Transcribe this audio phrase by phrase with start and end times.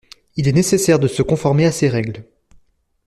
[0.35, 2.25] Il est nécessaire de se conformer à ces règles.